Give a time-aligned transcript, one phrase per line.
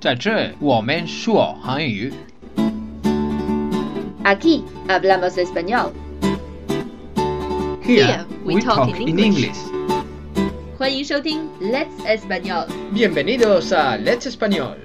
[0.00, 2.12] 在这我们说韩语。
[4.24, 5.92] Aquí hablamos español.
[7.82, 9.58] Here we talk in English.
[10.78, 12.66] 欢迎收听 Let's Español。
[12.92, 14.76] Bienvenidos a Let's Español.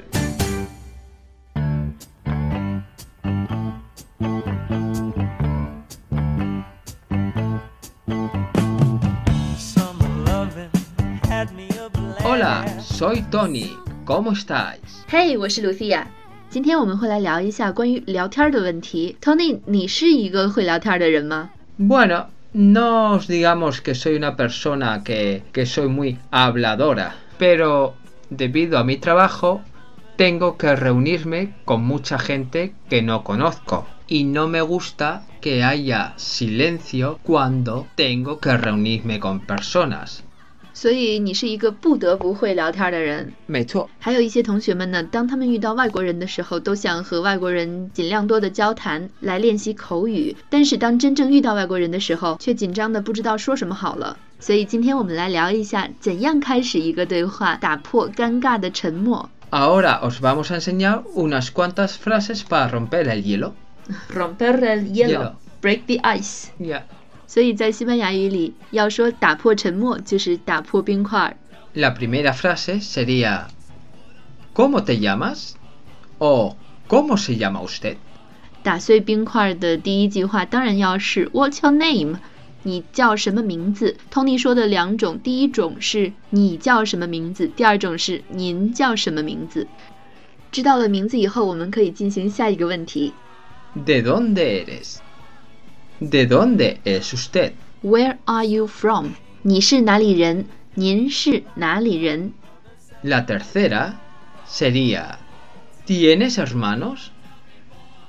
[12.24, 13.83] Hola, soy Tony.
[14.06, 14.80] ¿Cómo estáis?
[15.08, 16.06] 嘿，我是 Lucia。
[16.50, 19.16] 今天我们会来聊一下关于聊天的问题。
[19.22, 21.50] Tony，你是一个会聊天的人吗？
[21.78, 27.94] Bueno, no os digamos que soy una persona que, que soy muy habladora, pero
[28.30, 29.62] debido a mi trabajo
[30.18, 36.14] tengo que reunirme con mucha gente que no conozco y no me gusta que haya
[36.18, 40.24] silencio cuando tengo que reunirme con personas.
[40.75, 43.33] 所以你是一个不得不会聊天的人。
[43.47, 50.37] 没错，还有一些同学们呢，当他们遇到外国人的时候，都想和外国人尽量多的交谈，来练习口语。
[50.51, 54.19] 但是当真正遇到外国人的时候，却紧张的不知道说什么好了。
[54.41, 59.31] 所以今天我们来聊一下，怎样开始一个对话，打破尴尬的沉默。
[59.51, 63.53] Ahora os vamos a enseñar unas cuantas frases para romper el hielo.
[64.13, 65.33] Romper el hielo, Hielo.
[65.63, 66.49] break the ice。
[66.59, 66.83] Ya.
[67.27, 71.37] 所以在西班牙语里，要说打破沉默，就是打破冰块。
[71.75, 73.47] La primera frase sería
[74.55, 75.55] ¿Cómo te llamas?
[76.19, 76.57] o
[76.89, 77.97] ¿Cómo se llama usted?
[78.63, 82.19] 打碎冰块的第一句话当然要是 What's your name？
[82.63, 89.67] 你叫什么名字？Tony 说的两种，第一种是你叫什么名字，第二种是您叫什么名字。
[90.51, 93.13] 知道了名字以后，我们可以进行下一个问题
[93.85, 94.99] ¿De dónde eres?
[96.00, 97.54] ¿De dónde es usted?
[97.82, 99.16] Where are you from？
[99.42, 100.46] 你是哪里人？
[100.76, 102.34] 您是哪里人？
[103.04, 103.94] La tercera
[104.48, 105.18] sería
[105.86, 107.12] ¿Tienes hermanos?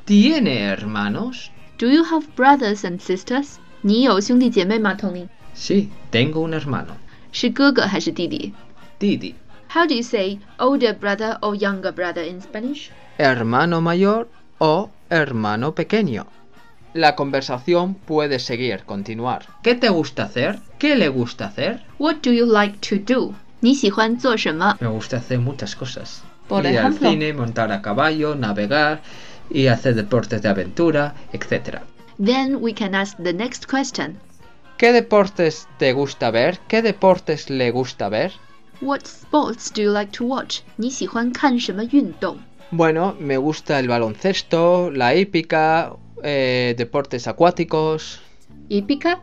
[0.05, 1.51] ¿Tiene hermanos?
[1.79, 3.57] Do you have brothers and sisters？
[3.83, 5.29] 你有兄弟姐妹吗，Tony？
[5.55, 6.97] Sí, tengo un hermano.
[7.33, 8.53] 是哥哥还是弟弟
[8.99, 9.35] Didi.
[9.73, 12.89] ？How do you say older brother or younger brother in Spanish？
[13.19, 14.27] Hermano mayor
[14.59, 16.27] o hermano pequeño.
[16.95, 19.47] La conversación puede seguir, continuar.
[19.63, 20.59] ¿Qué te gusta hacer?
[20.79, 21.85] ¿Qué le gusta hacer?
[21.99, 23.35] What do you like to do？
[23.61, 24.77] 你喜欢做什么？
[24.81, 26.23] Me gusta hacer muchas cosas.
[26.49, 27.11] Por ir al ejemplo.
[27.11, 29.03] cine, montar a caballo, navegar
[29.49, 31.79] y hacer deportes de aventura, etc.
[32.19, 34.19] Then we can ask the next question.
[34.77, 36.59] ¿Qué deportes te gusta ver?
[36.67, 38.33] ¿Qué deportes le gusta ver?
[38.81, 40.61] What sports do you like to watch?
[40.77, 42.39] 你喜欢看什么运动？
[42.73, 45.93] Bueno, me gusta el baloncesto, la hípica,
[46.24, 48.22] eh, deportes acuáticos.
[48.70, 49.22] ¿Hípica?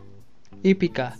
[0.63, 1.17] Hípica.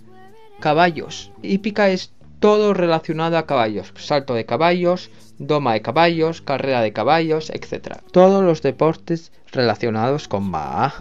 [0.60, 1.32] Caballos.
[1.42, 3.94] Hípica es todo relacionado a caballos.
[3.96, 8.00] Salto de caballos, doma de caballos, carrera de caballos, etc.
[8.12, 10.94] Todos los deportes relacionados con Ma.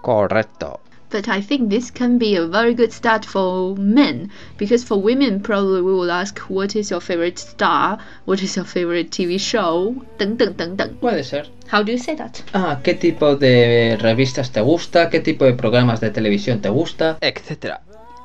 [0.00, 0.80] Correcto.
[1.11, 5.39] But I think this can be a very good start for men, because for women
[5.39, 9.95] probably we will ask what is your favorite star, what is your favorite TV show,
[10.17, 10.89] 等等等等。
[10.99, 11.45] Puede ser.
[11.71, 12.41] How do you say that?
[12.53, 15.09] Ah, ¿qué tipo de revistas te gusta?
[15.09, 17.17] ¿Qué tipo de programas de televisión te gusta?
[17.21, 17.79] Etcétera.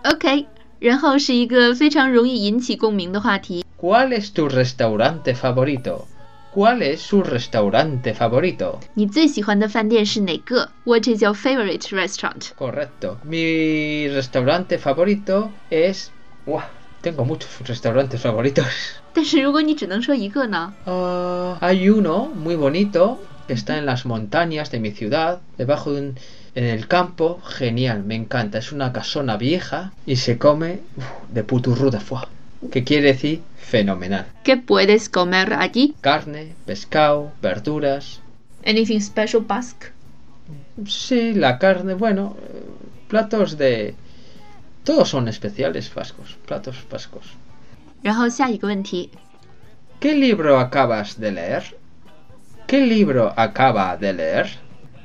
[0.05, 0.47] OK，
[0.81, 3.65] 然后是一个非常容易引起共鸣的话题。
[3.81, 6.07] ¿Cuál es tu restaurante favorito?
[6.58, 8.80] ¿Cuál es su restaurante favorito?
[10.86, 12.46] What is your favorite restaurant?
[12.56, 13.20] Correcto.
[13.26, 16.12] Mi restaurante favorito es...
[17.02, 18.66] Tengo muchos restaurantes favoritos.
[20.88, 26.02] Uh, hay uno muy bonito que está en las montañas de mi ciudad, debajo de
[26.02, 26.16] un...
[26.56, 28.58] En el campo, genial, me encanta.
[28.58, 32.37] Es una casona vieja y se come uf, de puturru de foie
[32.71, 34.27] Que quiere decir fenomenal.
[34.45, 35.95] ¿Qué puedes comer allí?
[36.01, 38.21] Carne, pescado, verduras.
[38.65, 39.93] Anything special Basque?
[40.87, 42.63] Sí, la carne, bueno, eh,
[43.09, 43.95] platos de...
[44.85, 47.25] Todos son especiales vascos, platos vascos.
[48.03, 49.11] 然后下一个问题，
[50.01, 51.63] ¿Qué libro acabas de leer?
[52.67, 54.47] ¿Qué libro acaba de leer?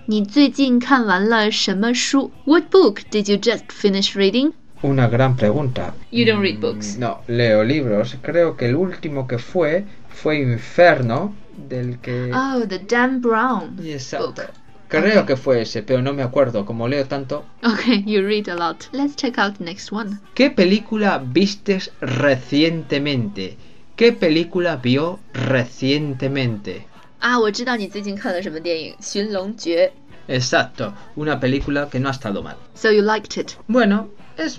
[0.07, 2.31] 你最近看完了什么书？
[2.45, 4.53] What book did you just finish reading?
[4.83, 5.93] Una gran pregunta.
[6.11, 6.97] You don't read books.
[6.97, 8.15] No, leo libros.
[8.21, 11.33] Creo que el último que fue fue Inferno,
[11.69, 12.31] del que...
[12.33, 14.27] Oh, the Dan Brown Y exacto.
[14.27, 14.51] book.
[14.89, 16.65] Creo que fue ese, pero no me acuerdo.
[16.65, 17.43] Como leo tanto.
[17.63, 18.85] Okay, you read a lot.
[18.93, 20.19] Let's check out the next one.
[20.33, 23.57] ¿Qué película vistes recientemente?
[23.95, 26.85] ¿Qué película vio recientemente?
[27.19, 29.91] 啊，我知道你最近看了什么电影，《寻龙诀
[30.27, 32.55] Exacto, una película que no ha estado mal.
[32.75, 33.53] So you liked it.
[33.67, 34.09] Bueno,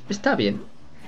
[0.09, 0.61] está bien.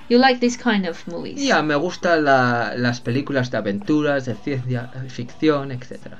[0.08, 1.42] You like kind of movies.
[1.42, 6.14] Yeah, me gustan las películas de aventuras, de ciencia ficción, etc.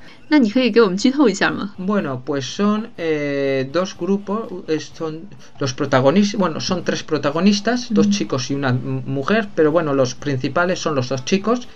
[1.78, 4.52] Bueno, pues son eh, dos grupos,
[4.94, 5.30] son
[5.60, 10.80] los protagonistas, bueno, son tres protagonistas, dos chicos y una mujer, pero bueno, los principales
[10.80, 11.68] son los dos chicos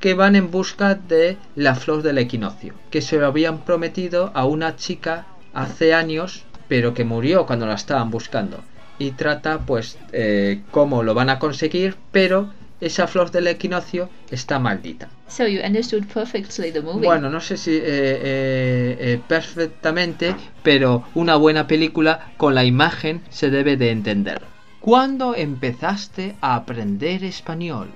[0.00, 4.44] que van en busca de la flor del equinoccio, que se lo habían prometido a
[4.44, 8.58] una chica hace años, pero que murió cuando la estaban buscando.
[9.04, 12.48] Y trata pues eh, cómo lo van a conseguir, pero
[12.80, 15.10] esa flor del equinoccio está maldita.
[15.28, 17.06] So you understood perfectly the movie.
[17.06, 23.20] Bueno, no sé si eh, eh, eh, perfectamente, pero una buena película con la imagen
[23.28, 24.40] se debe de entender.
[24.80, 27.90] ¿Cuándo empezaste a aprender español?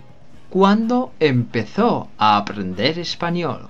[0.51, 3.69] ¿Cuándo empezó a aprender español?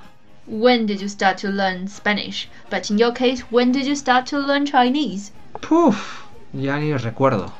[0.48, 2.48] When did you start to learn Spanish?
[2.70, 5.32] But in your case, when did you start to learn Chinese?
[5.60, 7.52] Puf, ya ni los recuerdo.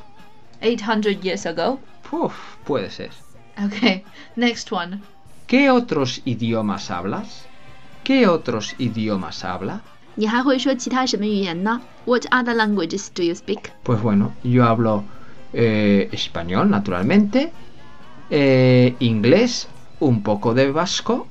[0.61, 1.79] 800 years ago.
[2.11, 2.33] Uf,
[2.65, 3.11] puede ser.
[3.63, 4.03] Ok,
[4.35, 4.99] next one.
[5.47, 7.45] ¿Qué otros idiomas hablas?
[8.03, 9.81] ¿Qué otros idiomas habla?
[12.05, 13.71] What other languages do you speak?
[13.83, 15.05] Pues bueno, yo hablo
[15.53, 17.51] eh, español, naturalmente,
[18.29, 19.67] eh, inglés,
[19.99, 21.27] un poco de vasco,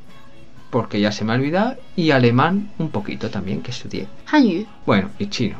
[0.70, 4.08] porque ya se me ha olvidado, y alemán un poquito también que estudié.
[4.30, 4.66] Hanyu.
[4.86, 5.58] Bueno, y chino.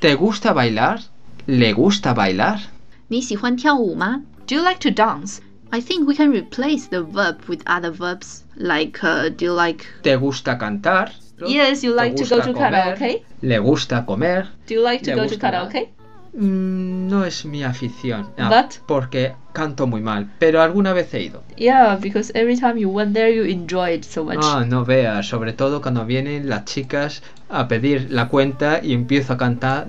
[0.00, 1.00] ¿Te gusta bailar?
[1.47, 2.59] ¿Le gusta bailar?
[3.07, 4.21] 你喜欢跳舞吗？
[4.47, 5.39] Do you like to dance?
[5.71, 9.85] I think we can replace the verb with other verbs, like uh, do you like?
[10.03, 11.11] ¿Te gusta cantar?
[11.39, 12.71] Yes, you ¿Te like to go gusta to comer?
[12.71, 13.23] karaoke.
[13.41, 14.47] ¿Le gusta comer?
[14.67, 15.89] Do you like to ¿Le go to gusta karaoke?
[16.35, 18.29] Mm, no es mi afición.
[18.37, 18.77] Ah, But?
[18.87, 21.43] Porque canto muy mal, pero alguna vez he ido.
[21.57, 24.37] Yeah, because every time you went there, you enjoy it so much.
[24.41, 29.33] Ah, no veas, sobre todo cuando vienen las chicas a pedir la cuenta y empiezo
[29.33, 29.87] a cantar.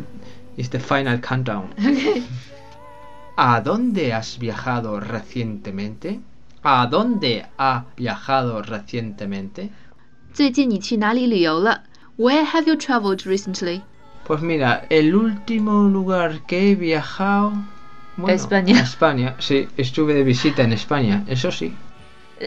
[0.58, 1.72] It's the final countdown.
[1.78, 2.22] Okay.
[3.36, 6.20] ¿A dónde has viajado recientemente?
[6.62, 9.70] ¿A dónde ha viajado recientemente?
[10.32, 11.82] 最近你去哪里旅游了？
[12.16, 13.82] Where have you traveled recently?
[14.24, 17.52] Pues mira, el último lugar que he viajado.
[18.16, 18.78] bueno, España.
[18.78, 21.74] a España, sí, estuve de visita en España, eso sí.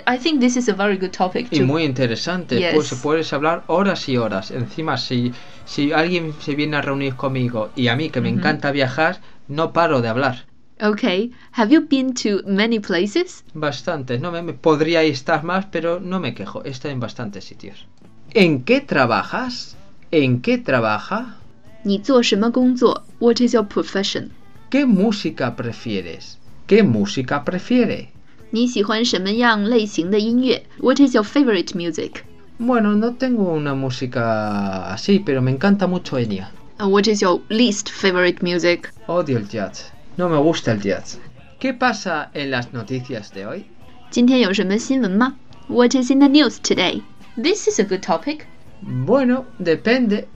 [0.06, 2.74] I think this is a very good topic Y to muy interesante, Yes.
[2.74, 4.52] pues puedes hablar horas y horas.
[4.52, 5.31] Encima, si,
[5.66, 8.40] si alguien se viene a reunir conmigo y a mí que me Ujú.
[8.40, 10.46] encanta viajar, no paro de hablar.
[10.80, 11.31] Okay.
[11.54, 13.44] Have you been to many places?
[13.54, 17.46] Bastantes, no me, me- podría estar más, pero no me quejo, he estado en bastantes
[17.46, 17.88] sitios.
[18.34, 19.75] ¿En qué trabajas?
[20.12, 21.38] ¿En qué trabaja?
[21.84, 23.04] 你做什么工作？
[23.19, 24.31] What is your profession?
[24.69, 26.38] ¿Qué música prefieres?
[26.68, 28.10] ¿Qué música prefiere?
[28.52, 30.64] 你喜欢什么样类型的音乐？
[30.80, 32.24] What is your favorite music?
[32.60, 36.50] Bueno, no tengo una música así, pero me encanta mucho Enya.
[36.80, 38.92] Uh, what is your least favorite music?
[39.08, 39.92] Odio el jazz.
[40.16, 41.19] No me gusta el jazz.
[41.60, 43.66] ¿Qué pasa en las noticias de hoy?
[44.10, 45.36] 今天有什么新闻吗？
[45.68, 47.02] What is in the news today?
[47.36, 48.46] This is a good topic.
[48.81, 50.28] Bueno, depende.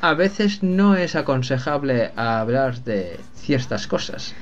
[0.00, 4.34] A veces no es aconsejable hablar de ciertas cosas.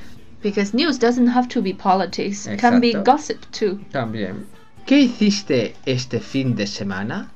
[0.44, 2.46] Because news doesn't have to be politics.
[2.46, 3.04] It can be Exacto.
[3.04, 3.81] gossip too.
[3.92, 4.46] También.
[4.87, 7.28] ¿Qué hiciste este fin de semana?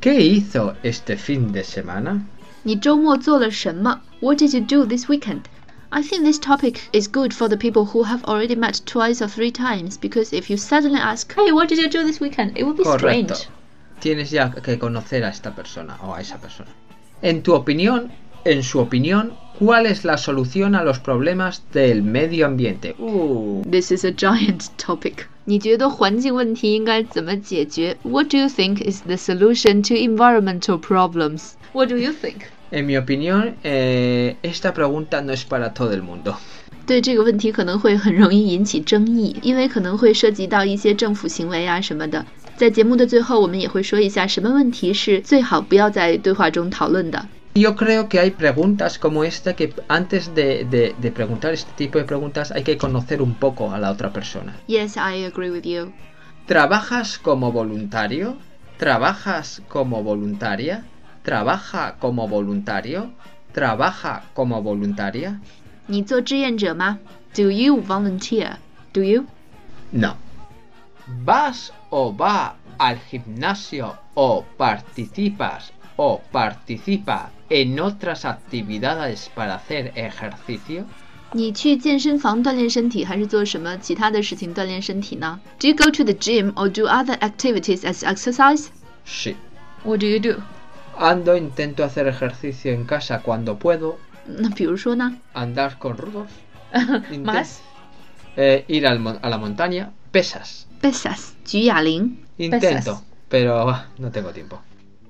[0.00, 2.20] ¿Qué hizo este fin de semana?
[2.62, 4.00] 你周末做了什么？
[4.20, 5.42] What did you do this weekend?
[5.90, 9.28] I think this topic is good for the people who have already met twice or
[9.28, 12.64] three times because if you suddenly ask, "Hey, what did you do this weekend?" it
[12.64, 13.34] would be Correcto.
[13.34, 13.48] strange.
[14.00, 16.70] Tienes ya que conocer a esta persona o a esa persona.
[17.22, 18.10] En tu opinión,
[18.44, 22.94] en su opinión, ¿cuál es la solución a los problemas del medio ambiente?
[22.98, 25.26] Uh, This is a giant topic.
[25.46, 27.96] 你觉得环境问题应该怎么解决？
[28.02, 31.52] What do you think is the solution to environmental problems?
[31.72, 32.46] What do you think?
[32.70, 36.34] en mi opinión, eh, esta pregunta no es para todo el mundo.
[36.86, 42.26] 对这个问题可能会很容易引起争议，因为可能会涉及到一些政府行为啊什么的。
[42.56, 47.26] 在节目的最后，我们也会说一下什么问题是最好不要在对话中讨论的。
[47.55, 52.51] yo creo que hay preguntas como esta que antes de, preguntar este tipo de preguntas
[52.51, 54.55] hay que conocer un poco a la otra persona.
[54.67, 55.91] Yes, I agree with you.
[56.45, 58.37] ¿Trabajas como voluntario?
[58.77, 60.85] ¿Trabajas como voluntaria?
[61.23, 63.11] ¿Trabaja como voluntario?
[63.51, 65.39] ¿Trabaja como voluntaria?
[67.35, 68.57] Do you volunteer?
[68.93, 69.25] Do you?
[69.91, 70.15] No.
[71.23, 80.84] ¿Vas o va al gimnasio o participas o participa en otras actividades para hacer ejercicio?
[81.32, 85.40] 你去健身房锻炼身体，还是做什么其他的事情锻炼身体呢？
[85.58, 88.66] Do you go to the gym or do other activities as exercise?
[89.04, 89.34] Sí.
[89.82, 90.40] What do you do?
[90.96, 93.96] Ando, intento hacer ejercicio en casa cuando puedo.
[94.26, 95.12] 那比如说呢？
[95.34, 96.28] Andar con rudos.
[96.72, 97.58] Inte- Más?
[98.36, 100.66] Eh, ir al mon- a la montaña, pesas.
[100.80, 102.16] Pesas，举哑铃。
[102.38, 104.60] Intento, pero ah, no tengo tiempo.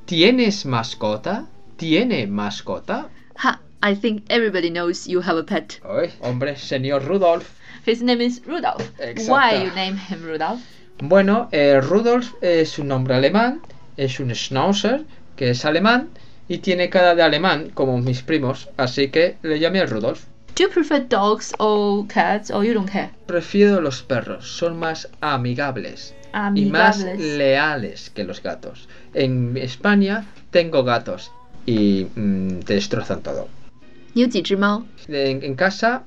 [0.07, 1.45] ¿Tienes mascota?
[1.80, 3.08] ¿Tiene mascota?
[3.38, 5.80] Ha, I think everybody knows you have a pet.
[5.90, 7.50] Ay, hombre, señor Rudolf.
[7.86, 8.84] His name is Rudolph.
[9.00, 9.32] Exacto.
[9.32, 10.60] Why you name him Rudolph?
[11.02, 13.62] Bueno, eh, Rudolf es un nombre alemán,
[13.96, 15.06] es un Schnauzer,
[15.38, 16.10] que es alemán,
[16.50, 20.26] y tiene cara de alemán, como mis primos, así que le llamé Rudolf.
[20.58, 23.12] Do you prefer dogs or cats or you don't care?
[23.26, 26.14] Prefiero los perros, son más amigables
[26.56, 27.38] y más Amigables.
[27.38, 28.90] leales que los gatos.
[29.14, 31.32] En España tengo gatos
[31.70, 33.48] y mm, te destrozan todo.
[35.08, 36.04] En, en casa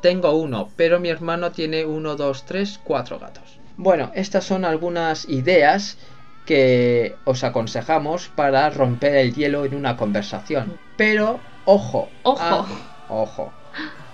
[0.00, 3.58] tengo uno, pero mi hermano tiene uno, dos, tres, cuatro gatos.
[3.76, 5.98] Bueno, estas son algunas ideas
[6.46, 10.78] que os aconsejamos para romper el hielo en una conversación.
[10.96, 12.66] Pero, ojo, ojo, ah,
[13.08, 13.52] ojo,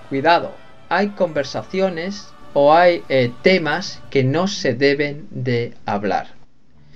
[0.08, 0.52] cuidado,
[0.88, 6.28] hay conversaciones o hay eh, temas que no se deben de hablar.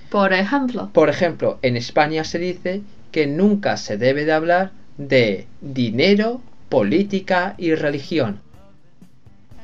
[0.09, 0.89] Por ejemplo.
[0.91, 2.81] Por ejemplo, en España se dice
[3.15, 8.41] que nunca se debe de hablar de dinero, política y religión.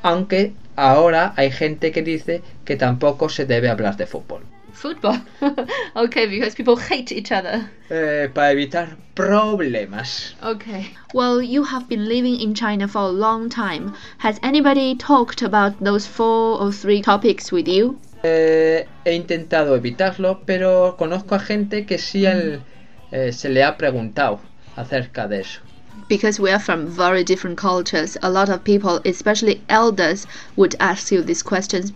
[0.04, 4.44] Aunque ahora hay gente que dice que tampoco se debe hablar de fútbol.
[4.72, 5.20] football.
[5.96, 7.70] okay, because people hate each other.
[7.90, 10.34] Eh, para evitar problemas.
[10.42, 10.94] Okay.
[11.14, 13.92] Well, you have been living in China for a long time.
[14.20, 18.00] Has anybody talked about those four or three topics with you?
[18.24, 22.62] Eh, he intentado evitarlo, pero conozco a gente que sí el-
[23.11, 24.41] eh, se le ha preguntado
[24.77, 25.61] acerca de eso.
[26.09, 30.27] Because we are from very different cultures, a lot of people, especially elders,
[30.57, 31.93] would ask you these questions,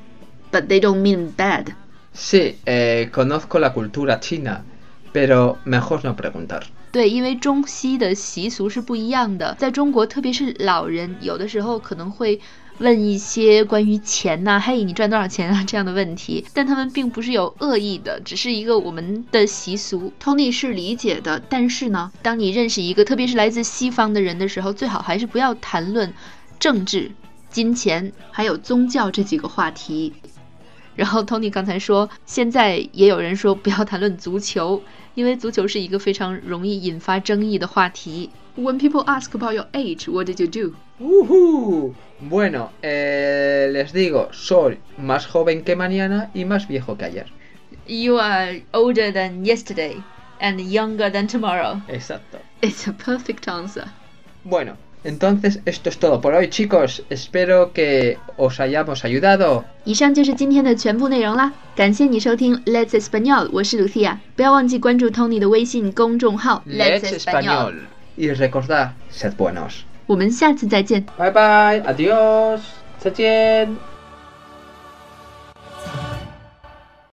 [0.51, 1.75] but they don't mean bad.
[2.13, 4.65] Sí, eh, conozco la cultura china,
[5.13, 6.63] pero mejor no preguntar.
[6.93, 12.41] 对，因为中西的习俗是不一样的，在中国，特别是老人，有的时候可能会
[12.80, 20.12] 问一些关于钱呐、嘿，你赚多少钱啊这样的问题，但他们并不是有恶意的，只是一个我们的习俗。
[20.22, 26.14] Tony 是理解的，但是呢，当你认识一个特别是来自西方的人的时候，最好还是不要谈论
[26.60, 27.12] 政治、
[27.50, 30.12] 金钱还有宗教这几个话题。
[30.96, 34.82] 然后 Tony 刚才说，现在也有人说不要谈论足球，
[35.14, 38.30] 因为足球是一个非常容易引发争议的话题。
[38.58, 40.76] When people ask about your age, what did you do?
[40.99, 41.95] Ujú.
[42.21, 47.27] Bueno, eh, les digo, soy más joven que mañana y más viejo que ayer.
[47.87, 49.97] You are older than yesterday
[50.41, 51.81] and younger than tomorrow.
[51.89, 52.39] Exacto.
[52.61, 53.85] It's a perfect answer.
[54.45, 57.03] Bueno, entonces esto es todo por hoy, chicos.
[57.09, 59.65] Espero que os hayamos ayudado.
[59.85, 67.75] 以上就是今天的全部内容啦，感谢你收听 Let's Español，我是 Lucia，不要忘记关注 Tony 的微信公众号 Let's español.
[68.17, 69.85] Y recordad, sed buenos.
[70.06, 72.62] 我们下次再见，拜拜，adios，
[72.98, 73.95] 再见。